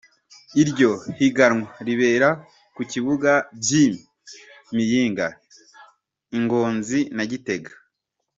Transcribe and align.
Iryo 0.61 0.91
higanwa 1.17 1.67
ribera 1.87 2.29
ku 2.73 2.81
bibuga 2.91 3.31
vy'i 3.65 3.85
Muyinga, 4.73 5.27
i 6.37 6.39
Ngozi 6.43 6.99
na 7.15 7.23
Gitega. 7.31 7.71